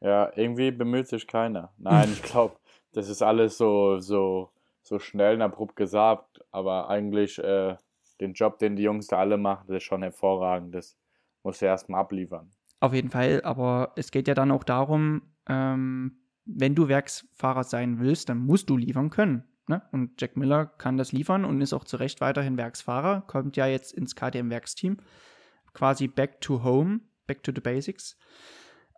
[0.01, 1.71] Ja, irgendwie bemüht sich keiner.
[1.77, 2.57] Nein, ich glaube,
[2.93, 4.49] das ist alles so, so,
[4.81, 7.77] so schnell und abrupt gesagt, aber eigentlich äh,
[8.19, 10.73] den Job, den die Jungs da alle machen, das ist schon hervorragend.
[10.73, 10.97] Das
[11.43, 12.51] muss er erstmal abliefern.
[12.79, 17.99] Auf jeden Fall, aber es geht ja dann auch darum, ähm, wenn du Werksfahrer sein
[17.99, 19.43] willst, dann musst du liefern können.
[19.67, 19.81] Ne?
[19.91, 23.67] Und Jack Miller kann das liefern und ist auch zu Recht weiterhin Werksfahrer, kommt ja
[23.67, 24.97] jetzt ins KTM-Werksteam.
[25.73, 28.17] Quasi back to home, back to the basics.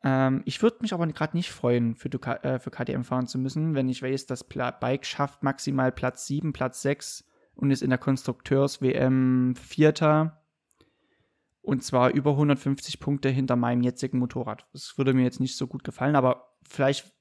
[0.03, 3.73] Ähm, ich würde mich aber gerade nicht freuen, für, äh, für KTM fahren zu müssen,
[3.73, 7.99] wenn ich weiß, das Bike schafft maximal Platz 7, Platz 6 und ist in der
[7.99, 10.43] Konstrukteurs-WM Vierter.
[11.61, 14.67] Und zwar über 150 Punkte hinter meinem jetzigen Motorrad.
[14.71, 17.11] Das würde mir jetzt nicht so gut gefallen, aber vielleicht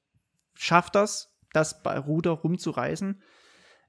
[0.53, 3.21] schafft das, das Ruder rumzureißen.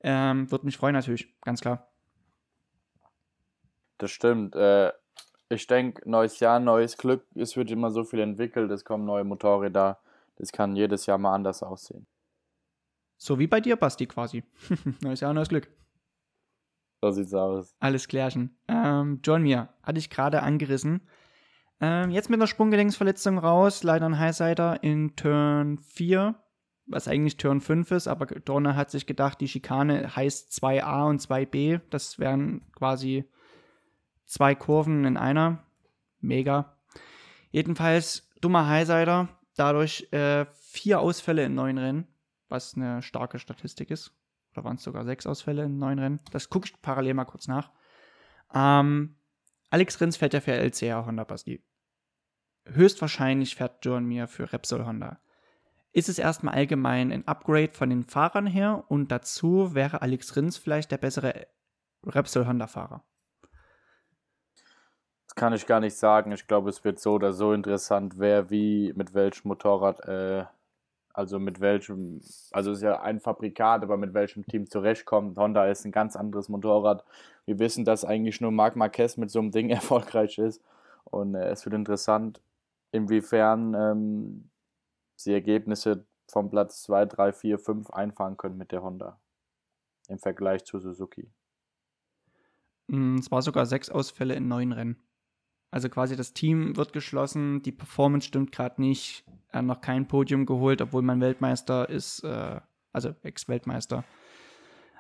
[0.01, 1.93] Ähm, würde mich freuen natürlich, ganz klar.
[3.99, 4.55] Das stimmt.
[4.55, 4.93] Äh,
[5.49, 7.27] ich denke, neues Jahr, neues Glück.
[7.35, 10.01] Es wird immer so viel entwickelt, es kommen neue Motorräder.
[10.37, 12.07] Das kann jedes Jahr mal anders aussehen.
[13.17, 14.45] So wie bei dir, Basti, quasi.
[15.01, 15.69] neues Jahr, neues Glück.
[17.01, 17.75] So sieht's aus.
[17.79, 18.59] Alles klärchen.
[18.69, 21.09] Ähm, John Mir, hatte ich gerade angerissen.
[21.81, 26.35] Ähm, jetzt mit einer Sprunggelenksverletzung raus, leider ein Highsider in Turn 4,
[26.87, 31.21] was eigentlich Turn 5 ist, aber Dorner hat sich gedacht, die Schikane heißt 2a und
[31.21, 31.81] 2b.
[31.91, 33.29] Das wären quasi
[34.27, 35.65] zwei Kurven in einer.
[36.21, 36.77] Mega.
[37.51, 42.07] Jedenfalls dummer Highsider, dadurch äh, vier Ausfälle in neun Rennen,
[42.49, 44.13] was eine starke Statistik ist.
[44.53, 46.21] Oder waren es sogar sechs Ausfälle in neun Rennen?
[46.33, 47.71] Das gucke ich parallel mal kurz nach.
[48.55, 49.17] Ähm,
[49.71, 51.63] Alex Rins fährt ja für LCR Honda Basti.
[52.67, 55.21] Höchstwahrscheinlich fährt John Mir für Repsol Honda.
[55.93, 60.59] Ist es erstmal allgemein ein Upgrade von den Fahrern her und dazu wäre Alex Rins
[60.59, 61.47] vielleicht der bessere
[62.05, 63.05] Repsol Honda Fahrer?
[65.37, 66.33] Kann ich gar nicht sagen.
[66.33, 70.47] Ich glaube, es wird so oder so interessant, wer wie mit welchem Motorrad äh,
[71.17, 72.21] also mit welchem,
[72.53, 75.39] also ist ja ein Fabrikat, aber mit welchem Team zurechtkommt.
[75.39, 77.07] Honda ist ein ganz anderes Motorrad.
[77.47, 80.63] Wir wissen, dass eigentlich nur Marc Marquez mit so einem Ding erfolgreich ist.
[81.05, 82.43] Und äh, es wird interessant,
[82.93, 84.51] inwiefern ähm,
[85.25, 89.19] die Ergebnisse vom Platz 2, 3, 4, 5 einfahren können mit der Honda.
[90.09, 91.31] Im Vergleich zu Suzuki.
[92.89, 95.03] Mm, es war sogar sechs Ausfälle in neun Rennen.
[95.71, 99.25] Also quasi das Team wird geschlossen, die Performance stimmt gerade nicht.
[99.51, 102.61] Er hat noch kein Podium geholt, obwohl man Weltmeister ist, äh,
[102.93, 104.05] also Ex-Weltmeister.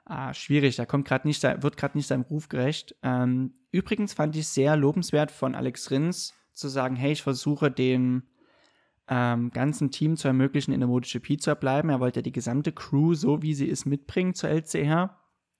[0.04, 2.94] Ah, schwierig, er kommt gerade nicht, wird gerade nicht seinem Ruf gerecht.
[3.02, 8.22] Ähm, übrigens fand ich sehr lobenswert von Alex Rins zu sagen, hey, ich versuche dem
[9.08, 11.90] ähm, ganzen Team zu ermöglichen, in der MotoGP zu bleiben.
[11.90, 15.16] Er wollte ja die gesamte Crew, so wie sie ist, mitbringen zur LCR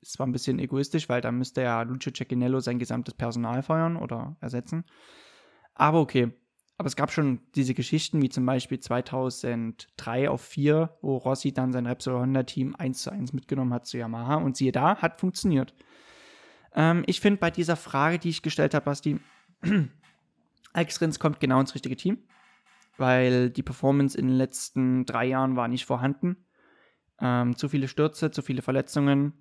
[0.07, 3.97] ist zwar ein bisschen egoistisch, weil da müsste ja Lucio Cecchinello sein gesamtes Personal feuern
[3.97, 4.85] oder ersetzen.
[5.75, 6.33] Aber okay.
[6.79, 11.73] Aber es gab schon diese Geschichten, wie zum Beispiel 2003 auf 4, wo Rossi dann
[11.73, 14.37] sein Repsol Honda Team 1 zu 1 mitgenommen hat zu Yamaha.
[14.37, 15.75] Und siehe da, hat funktioniert.
[16.75, 19.19] Ähm, ich finde bei dieser Frage, die ich gestellt habe, Basti,
[20.75, 22.19] Alex Rins kommt genau ins richtige Team,
[22.99, 26.37] weil die Performance in den letzten drei Jahren war nicht vorhanden.
[27.19, 29.33] Ähm, zu viele Stürze, zu viele Verletzungen,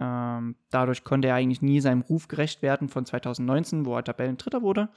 [0.00, 4.62] ähm, dadurch konnte er eigentlich nie seinem Ruf gerecht werden von 2019, wo er Tabellendritter
[4.62, 4.88] wurde.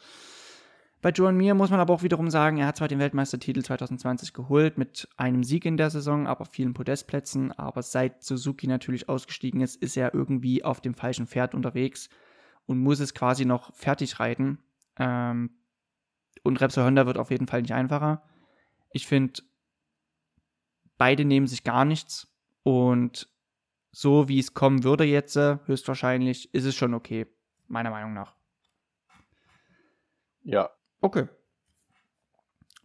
[1.01, 4.31] Bei Joan Mir muss man aber auch wiederum sagen, er hat zwar den Weltmeistertitel 2020
[4.31, 7.51] geholt mit einem Sieg in der Saison, aber vielen Podestplätzen.
[7.51, 12.09] Aber seit Suzuki natürlich ausgestiegen ist, ist er irgendwie auf dem falschen Pferd unterwegs
[12.67, 14.59] und muss es quasi noch fertig reiten.
[14.97, 15.49] Ähm,
[16.43, 18.23] und Repsol Honda wird auf jeden Fall nicht einfacher.
[18.93, 19.41] Ich finde,
[20.97, 23.27] beide nehmen sich gar nichts und
[23.93, 27.27] so wie es kommen würde jetzt, äh, höchstwahrscheinlich, ist es schon okay.
[27.67, 28.35] Meiner Meinung nach.
[30.43, 30.69] Ja.
[30.99, 31.29] Okay.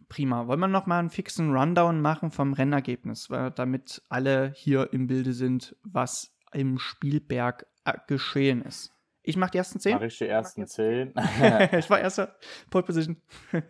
[0.07, 0.47] Prima.
[0.47, 5.33] Wollen wir noch mal einen fixen Rundown machen vom Rennergebnis, damit alle hier im Bilde
[5.33, 8.93] sind, was im Spielberg äh, geschehen ist.
[9.21, 9.95] Ich mache die ersten zehn.
[9.95, 11.13] Mach ich die ersten zehn.
[11.77, 12.35] ich war erster.
[12.69, 13.21] Pole Position.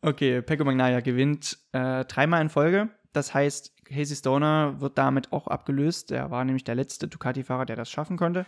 [0.00, 2.90] okay, Pecco Magnaia gewinnt äh, dreimal in Folge.
[3.12, 6.10] Das heißt, Casey Stoner wird damit auch abgelöst.
[6.10, 8.46] Er war nämlich der letzte Ducati-Fahrer, der das schaffen konnte.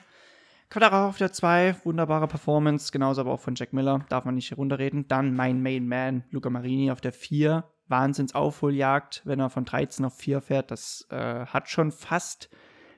[0.69, 4.57] Quadraro auf der 2, wunderbare Performance, genauso aber auch von Jack Miller, darf man nicht
[4.57, 5.07] runterreden.
[5.07, 10.17] Dann mein Main Man, Luca Marini auf der 4, Wahnsinns-Aufholjagd, wenn er von 13 auf
[10.17, 10.71] 4 fährt.
[10.71, 12.51] Das äh, hat schon fast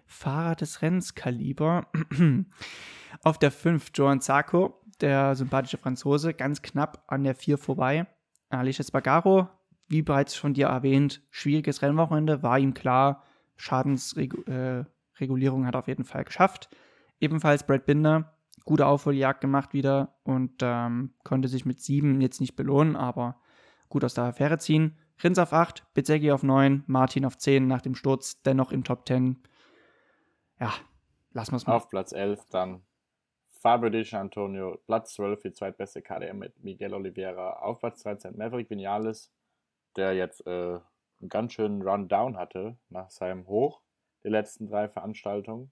[0.06, 1.88] Fahrer des Rennens Kaliber.
[3.22, 8.06] auf der 5 Joan Zarco, der sympathische Franzose, ganz knapp an der 4 vorbei.
[8.48, 9.48] Alicia Spagaro
[9.88, 13.24] wie bereits von dir erwähnt, schwieriges Rennwochenende, war ihm klar,
[13.56, 16.68] Schadensregulierung äh, hat er auf jeden Fall geschafft.
[17.20, 22.54] Ebenfalls Brad Binder, gute Aufholjagd gemacht wieder und ähm, konnte sich mit sieben jetzt nicht
[22.54, 23.40] belohnen, aber
[23.88, 24.96] gut aus der Affäre ziehen.
[25.22, 29.08] Rins auf 8, Bezeggi auf 9, Martin auf 10 nach dem Sturz, dennoch im Top
[29.08, 29.42] 10.
[30.60, 30.72] Ja,
[31.32, 31.74] lassen wir es mal.
[31.74, 32.82] Auf Platz 11 dann
[33.60, 37.54] Fabio Di Antonio, Platz 12 die zweitbeste KDM mit Miguel Oliveira.
[37.54, 39.32] Auf Platz 13 Maverick Vinales,
[39.98, 40.78] der jetzt äh,
[41.20, 43.82] einen ganz schönen Rundown hatte nach seinem Hoch.
[44.24, 45.70] die letzten drei Veranstaltungen.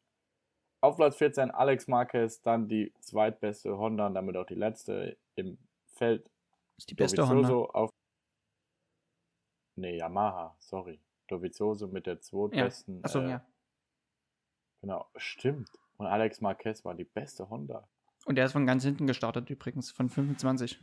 [0.81, 5.59] Auf Platz 14 Alex Marquez, dann die zweitbeste Honda und damit auch die letzte im
[5.95, 6.31] Feld.
[6.77, 7.71] Ist die beste Dovizioso Honda.
[7.73, 7.91] auf.
[9.77, 11.01] Nee, Yamaha, sorry.
[11.29, 13.03] Dovizioso mit der zweitbesten.
[13.05, 13.47] Achso, äh, ja.
[14.81, 15.71] Genau, stimmt.
[15.97, 17.89] Und Alex Marquez war die beste Honda.
[18.27, 20.81] Und der ist von ganz hinten gestartet übrigens, von 25.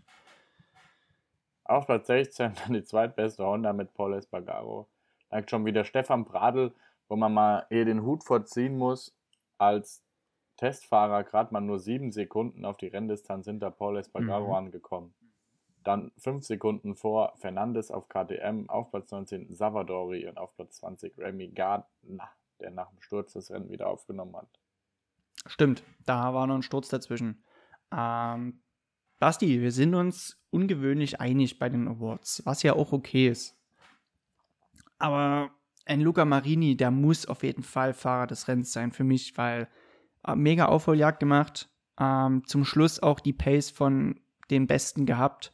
[1.73, 4.87] Auf Platz 16 dann die zweitbeste Honda mit Paul Espargaro.
[5.29, 6.71] Dann schon wieder Stefan Bradl,
[7.07, 9.15] wo man mal eher den Hut vorziehen muss,
[9.57, 10.03] als
[10.57, 14.53] Testfahrer gerade mal nur sieben Sekunden auf die Renndistanz hinter Paul Espargaro Mhm.
[14.67, 15.15] angekommen.
[15.83, 21.17] Dann fünf Sekunden vor Fernandes auf KTM, auf Platz 19 Savadori und auf Platz 20
[21.17, 24.47] Remy Gardner, der nach dem Sturz das Rennen wieder aufgenommen hat.
[25.47, 27.43] Stimmt, da war noch ein Sturz dazwischen.
[27.91, 28.61] Ähm,
[29.23, 33.55] Basti, wir sind uns ungewöhnlich einig bei den Awards, was ja auch okay ist.
[34.97, 35.49] Aber
[35.85, 39.69] ein Luca Marini, der muss auf jeden Fall Fahrer des Rennens sein für mich, weil
[40.35, 41.69] mega Aufholjagd gemacht.
[41.97, 44.19] Ähm, zum Schluss auch die Pace von
[44.51, 45.53] den Besten gehabt.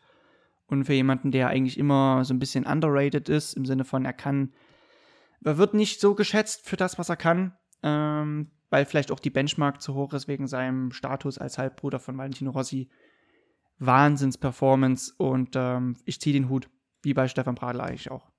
[0.65, 4.13] Und für jemanden, der eigentlich immer so ein bisschen underrated ist, im Sinne von, er
[4.13, 4.51] kann,
[5.43, 9.29] er wird nicht so geschätzt für das, was er kann, ähm, weil vielleicht auch die
[9.29, 12.89] Benchmark zu hoch ist wegen seinem Status als Halbbruder von Valentino Rossi.
[13.79, 16.69] Wahnsinns-Performance und ähm, ich ziehe den Hut,
[17.01, 18.29] wie bei Stefan Bradl eigentlich auch.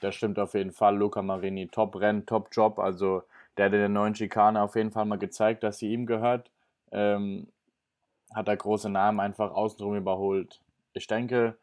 [0.00, 0.96] Das stimmt auf jeden Fall.
[0.96, 2.78] Luca Marini, Top-Rennen, Top-Job.
[2.78, 3.22] Also
[3.56, 6.50] der hat in der neuen Schikane auf jeden Fall mal gezeigt, dass sie ihm gehört.
[6.92, 7.48] Ähm,
[8.34, 10.60] hat er große Namen einfach außenrum überholt.
[10.92, 11.56] Ich denke,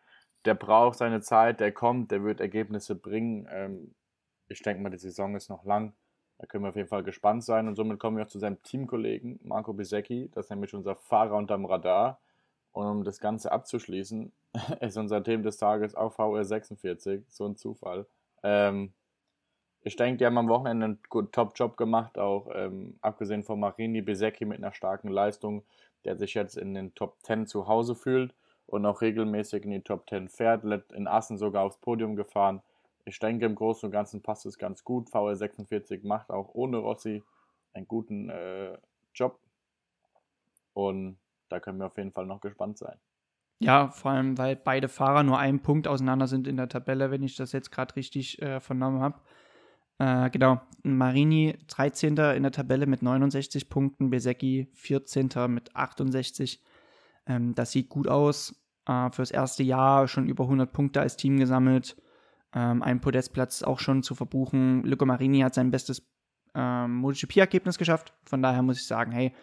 [0.46, 3.48] der braucht seine Zeit, der kommt, der wird Ergebnisse bringen.
[3.52, 3.94] Ähm,
[4.48, 5.94] ich denke mal, die Saison ist noch lang.
[6.38, 7.68] Da können wir auf jeden Fall gespannt sein.
[7.68, 10.30] Und somit kommen wir auch zu seinem Teamkollegen Marco Bisecki.
[10.34, 12.20] Das ist nämlich unser Fahrer unterm Radar.
[12.72, 14.32] Und um das Ganze abzuschließen,
[14.82, 17.24] ist unser Thema des Tages auch VR46.
[17.30, 18.06] So ein Zufall.
[18.42, 18.94] Ähm,
[19.86, 24.02] ich denke, die haben am Wochenende einen guten Top-Job gemacht, auch ähm, abgesehen von Marini
[24.02, 25.64] Besecki mit einer starken Leistung,
[26.06, 28.34] der sich jetzt in den Top 10 zu Hause fühlt
[28.66, 32.62] und auch regelmäßig in die Top 10 fährt, in Assen sogar aufs Podium gefahren.
[33.06, 35.10] Ich denke, im Großen und Ganzen passt es ganz gut.
[35.10, 37.24] VR46 macht auch ohne Rossi
[37.74, 38.78] einen guten äh,
[39.14, 39.40] Job
[40.74, 41.18] und
[41.50, 42.98] da können wir auf jeden Fall noch gespannt sein.
[43.60, 47.24] Ja, vor allem, weil beide Fahrer nur einen Punkt auseinander sind in der Tabelle, wenn
[47.24, 49.20] ich das jetzt gerade richtig äh, vernommen habe.
[50.00, 52.18] Äh, genau, Marini 13.
[52.18, 55.30] in der Tabelle mit 69 Punkten, Besecki 14.
[55.48, 56.62] mit 68.
[57.26, 58.56] Ähm, das sieht gut aus.
[58.86, 61.96] Äh, fürs erste Jahr schon über 100 Punkte als Team gesammelt.
[62.56, 64.84] Ähm, ein Podestplatz auch schon zu verbuchen.
[64.84, 66.08] Luca Marini hat sein bestes
[66.56, 68.14] ähm, MotoGP-Ergebnis geschafft.
[68.26, 69.34] Von daher muss ich sagen, hey,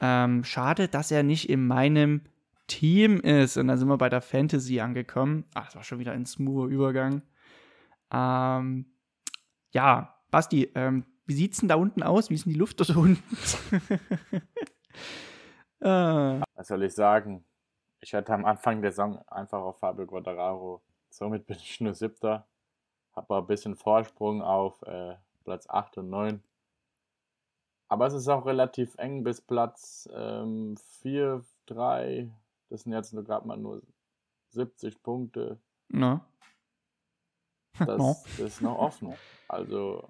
[0.00, 2.22] ähm, schade, dass er nicht in meinem
[2.66, 3.56] Team ist.
[3.56, 5.44] Und dann sind wir bei der Fantasy angekommen.
[5.54, 7.22] Ach, das war schon wieder ein smoother Übergang.
[8.12, 8.86] Ähm,
[9.70, 12.30] ja, Basti, ähm, wie sieht's denn da unten aus?
[12.30, 13.22] Wie ist denn die Luft dort unten?
[15.80, 17.44] äh, Was soll ich sagen?
[18.00, 20.82] Ich hatte am Anfang der Saison einfach auf Fabio Quattararo.
[21.14, 22.46] Somit bin ich nur Siebter.
[23.14, 26.42] Habe ein bisschen Vorsprung auf äh, Platz 8 und 9.
[27.88, 32.30] Aber es ist auch relativ eng bis Platz ähm, 4, 3.
[32.68, 33.82] Das sind jetzt nur gerade mal nur
[34.50, 35.58] 70 Punkte.
[35.88, 36.26] na.
[37.76, 38.16] Das, No.
[38.22, 39.14] das ist noch offen.
[39.48, 40.08] Also,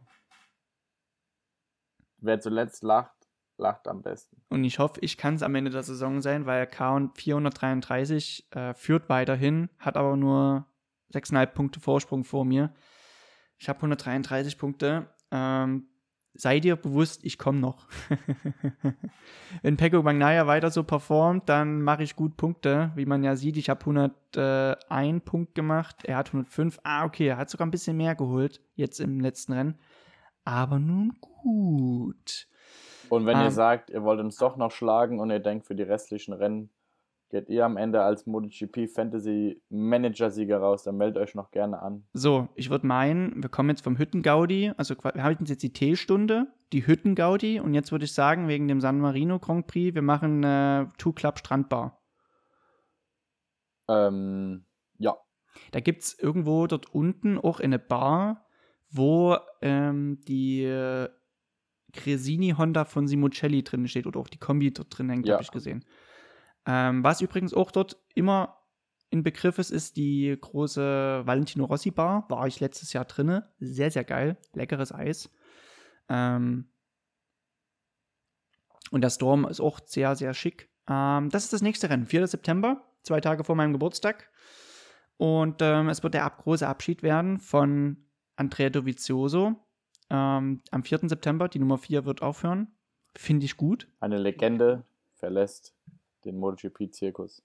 [2.19, 4.37] wer zuletzt lacht, lacht am besten.
[4.51, 8.75] Und ich hoffe, ich kann es am Ende der Saison sein, weil K 433 äh,
[8.75, 10.67] führt weiterhin, hat aber nur
[11.15, 12.73] 6,5 Punkte Vorsprung vor mir.
[13.59, 15.09] Ich habe 133 Punkte.
[15.31, 15.87] Ähm,
[16.35, 17.87] sei dir bewusst, ich komme noch.
[19.63, 22.91] Wenn Pecco Bagnaia weiter so performt, dann mache ich gut Punkte.
[22.97, 26.81] Wie man ja sieht, ich habe 101 Punkt gemacht, er hat 105.
[26.83, 29.79] Ah, okay, er hat sogar ein bisschen mehr geholt, jetzt im letzten Rennen.
[30.45, 32.49] Aber nun gut.
[33.09, 33.45] Und wenn Ähm.
[33.45, 36.71] ihr sagt, ihr wollt uns doch noch schlagen und ihr denkt, für die restlichen Rennen
[37.35, 41.83] geht ihr am Ende als MotoGP Fantasy Manager Sieger raus, dann meldet euch noch gerne
[41.83, 42.07] an.
[42.13, 46.47] So, ich würde meinen, wir kommen jetzt vom Hüttengaudi, also wir halten jetzt die T-Stunde,
[46.73, 50.45] die Hüttengaudi und jetzt würde ich sagen, wegen dem San Marino Grand Prix, wir machen
[50.45, 52.01] äh, Two Club Strandbar.
[53.89, 54.65] Ähm,
[54.99, 55.17] ja,
[55.73, 58.47] Da gibt es irgendwo dort unten auch eine Bar,
[58.91, 61.09] wo ähm, die äh,
[61.93, 65.35] Cresini Honda von Simoncelli drin steht oder auch die Kombi dort drin hängt, Ja.
[65.35, 65.85] habe ich gesehen.
[66.67, 68.61] Ähm, was übrigens auch dort immer
[69.11, 72.27] in Begriff ist, ist die große Valentino Rossi Bar.
[72.29, 73.49] War ich letztes Jahr drinne.
[73.61, 74.37] Sehr, sehr geil.
[74.55, 75.31] Leckeres Eis.
[76.09, 76.69] Ähm,
[78.91, 80.69] und der Storm ist auch sehr, sehr schick.
[80.89, 82.07] Ähm, das ist das nächste Rennen.
[82.07, 82.27] 4.
[82.27, 84.31] September, zwei Tage vor meinem Geburtstag.
[85.17, 89.55] Und ähm, es wird der ab große Abschied werden von Andrea Dovizioso.
[90.11, 91.09] Ähm, am 4.
[91.09, 92.75] September, die Nummer 4 wird aufhören.
[93.17, 93.89] Finde ich gut.
[94.01, 94.85] Eine Legende
[95.15, 95.75] verlässt
[96.25, 97.43] den MotoGP-Zirkus.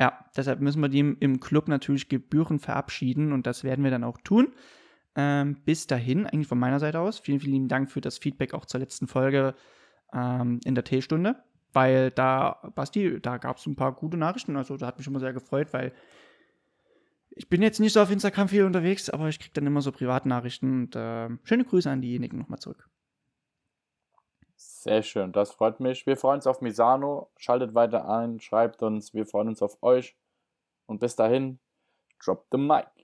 [0.00, 4.04] Ja, deshalb müssen wir die im Club natürlich Gebühren verabschieden und das werden wir dann
[4.04, 4.52] auch tun.
[5.16, 8.54] Ähm, bis dahin, eigentlich von meiner Seite aus, vielen, vielen lieben Dank für das Feedback
[8.54, 9.54] auch zur letzten Folge
[10.12, 14.76] ähm, in der T-Stunde, weil da, Basti, da gab es ein paar gute Nachrichten, also
[14.76, 15.92] da hat mich mal sehr gefreut, weil
[17.30, 19.90] ich bin jetzt nicht so auf Instagram viel unterwegs, aber ich kriege dann immer so
[19.90, 22.88] Privatnachrichten und äh, schöne Grüße an diejenigen nochmal zurück.
[24.60, 26.04] Sehr schön, das freut mich.
[26.04, 27.30] Wir freuen uns auf Misano.
[27.36, 29.14] Schaltet weiter ein, schreibt uns.
[29.14, 30.16] Wir freuen uns auf euch.
[30.86, 31.60] Und bis dahin,
[32.18, 32.97] drop the mic.